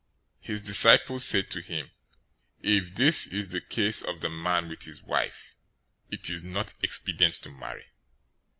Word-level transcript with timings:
019:010 0.41 0.47
His 0.47 0.63
disciples 0.63 1.25
said 1.25 1.51
to 1.51 1.61
him, 1.61 1.91
"If 2.59 2.95
this 2.95 3.27
is 3.27 3.49
the 3.49 3.61
case 3.61 4.01
of 4.01 4.21
the 4.21 4.31
man 4.31 4.67
with 4.67 4.85
his 4.85 5.03
wife, 5.03 5.53
it 6.09 6.27
is 6.27 6.41
not 6.41 6.73
expedient 6.81 7.35
to 7.43 7.51
marry." 7.51 7.85